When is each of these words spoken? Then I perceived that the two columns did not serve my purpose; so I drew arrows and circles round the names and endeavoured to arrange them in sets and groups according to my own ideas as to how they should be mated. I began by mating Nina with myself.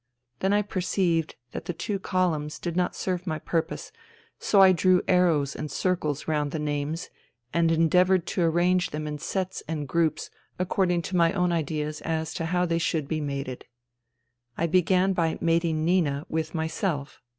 Then 0.39 0.51
I 0.51 0.63
perceived 0.63 1.35
that 1.51 1.65
the 1.65 1.73
two 1.75 1.99
columns 1.99 2.57
did 2.57 2.75
not 2.75 2.95
serve 2.95 3.27
my 3.27 3.37
purpose; 3.37 3.91
so 4.39 4.59
I 4.59 4.71
drew 4.71 5.03
arrows 5.07 5.55
and 5.55 5.69
circles 5.69 6.27
round 6.27 6.49
the 6.49 6.57
names 6.57 7.11
and 7.53 7.71
endeavoured 7.71 8.25
to 8.33 8.41
arrange 8.41 8.89
them 8.89 9.05
in 9.05 9.19
sets 9.19 9.61
and 9.67 9.87
groups 9.87 10.31
according 10.57 11.03
to 11.03 11.15
my 11.15 11.33
own 11.33 11.51
ideas 11.51 12.01
as 12.01 12.33
to 12.33 12.45
how 12.45 12.65
they 12.65 12.79
should 12.79 13.07
be 13.07 13.21
mated. 13.21 13.65
I 14.57 14.65
began 14.65 15.13
by 15.13 15.37
mating 15.39 15.85
Nina 15.85 16.25
with 16.29 16.55
myself. 16.55 17.21